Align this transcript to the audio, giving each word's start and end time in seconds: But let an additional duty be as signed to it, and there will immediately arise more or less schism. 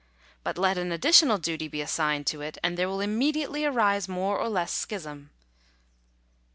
But 0.43 0.57
let 0.57 0.79
an 0.79 0.91
additional 0.91 1.37
duty 1.37 1.67
be 1.67 1.79
as 1.83 1.91
signed 1.91 2.25
to 2.25 2.41
it, 2.41 2.57
and 2.63 2.75
there 2.75 2.89
will 2.89 3.01
immediately 3.01 3.65
arise 3.65 4.07
more 4.09 4.35
or 4.39 4.49
less 4.49 4.73
schism. 4.73 5.29